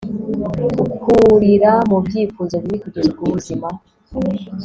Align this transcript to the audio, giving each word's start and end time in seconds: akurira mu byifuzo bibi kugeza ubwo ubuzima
akurira 0.83 1.71
mu 1.89 1.97
byifuzo 2.05 2.55
bibi 2.61 2.77
kugeza 2.83 3.07
ubwo 3.11 3.23
ubuzima 3.27 3.67